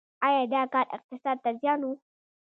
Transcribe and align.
آیا 0.25 0.43
دا 0.53 0.61
کار 0.73 0.85
اقتصاد 0.95 1.37
ته 1.43 1.49
زیان 1.59 1.81
و؟ 1.83 1.89